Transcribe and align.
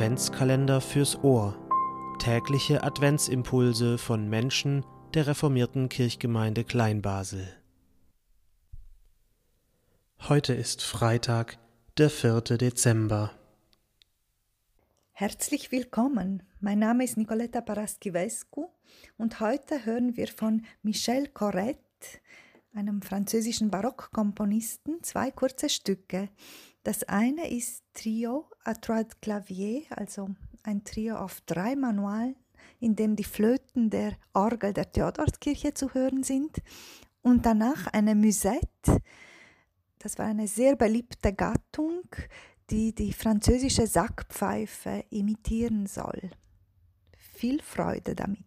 Adventskalender 0.00 0.80
fürs 0.80 1.22
Ohr. 1.22 1.58
Tägliche 2.18 2.82
Adventsimpulse 2.82 3.98
von 3.98 4.30
Menschen 4.30 4.82
der 5.12 5.26
reformierten 5.26 5.90
Kirchgemeinde 5.90 6.64
Kleinbasel. 6.64 7.46
Heute 10.26 10.54
ist 10.54 10.82
Freitag, 10.82 11.58
der 11.98 12.08
4. 12.08 12.40
Dezember. 12.40 13.32
Herzlich 15.12 15.70
willkommen. 15.70 16.44
Mein 16.60 16.78
Name 16.78 17.04
ist 17.04 17.18
Nicoletta 17.18 17.60
Paraschivescu 17.60 18.68
und 19.18 19.40
heute 19.40 19.84
hören 19.84 20.16
wir 20.16 20.28
von 20.28 20.64
Michel 20.82 21.28
Corrette, 21.28 21.76
einem 22.72 23.02
französischen 23.02 23.70
Barockkomponisten, 23.70 25.02
zwei 25.02 25.30
kurze 25.30 25.68
Stücke. 25.68 26.30
Das 26.82 27.04
eine 27.04 27.50
ist 27.50 27.84
Trio 27.92 28.46
à 28.64 28.74
trois 28.74 29.04
clavier, 29.20 29.82
also 29.90 30.30
ein 30.62 30.82
Trio 30.84 31.16
auf 31.16 31.42
drei 31.42 31.76
Manualen, 31.76 32.36
in 32.78 32.96
dem 32.96 33.16
die 33.16 33.24
Flöten 33.24 33.90
der 33.90 34.16
Orgel 34.32 34.72
der 34.72 34.90
Theodorskirche 34.90 35.74
zu 35.74 35.92
hören 35.92 36.22
sind. 36.22 36.62
Und 37.22 37.44
danach 37.44 37.86
eine 37.88 38.14
Musette. 38.14 39.02
Das 39.98 40.18
war 40.18 40.26
eine 40.26 40.48
sehr 40.48 40.76
beliebte 40.76 41.34
Gattung, 41.34 42.04
die 42.70 42.94
die 42.94 43.12
französische 43.12 43.86
Sackpfeife 43.86 45.04
imitieren 45.10 45.86
soll. 45.86 46.30
Viel 47.18 47.60
Freude 47.60 48.14
damit. 48.14 48.46